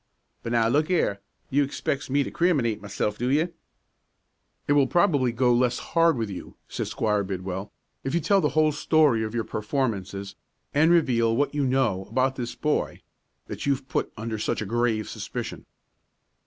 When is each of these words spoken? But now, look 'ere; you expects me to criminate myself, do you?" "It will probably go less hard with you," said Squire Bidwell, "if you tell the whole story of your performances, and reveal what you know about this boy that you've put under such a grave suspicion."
But 0.41 0.51
now, 0.53 0.67
look 0.67 0.89
'ere; 0.89 1.21
you 1.51 1.63
expects 1.63 2.09
me 2.09 2.23
to 2.23 2.31
criminate 2.31 2.81
myself, 2.81 3.19
do 3.19 3.27
you?" 3.29 3.53
"It 4.67 4.73
will 4.73 4.87
probably 4.87 5.31
go 5.31 5.53
less 5.53 5.77
hard 5.93 6.17
with 6.17 6.31
you," 6.31 6.55
said 6.67 6.87
Squire 6.87 7.23
Bidwell, 7.23 7.71
"if 8.03 8.15
you 8.15 8.19
tell 8.19 8.41
the 8.41 8.49
whole 8.57 8.71
story 8.71 9.23
of 9.23 9.35
your 9.35 9.43
performances, 9.43 10.33
and 10.73 10.89
reveal 10.89 11.35
what 11.37 11.53
you 11.53 11.67
know 11.67 12.05
about 12.09 12.35
this 12.35 12.55
boy 12.55 13.03
that 13.45 13.67
you've 13.67 13.87
put 13.87 14.11
under 14.17 14.39
such 14.39 14.59
a 14.59 14.65
grave 14.65 15.07
suspicion." 15.07 15.67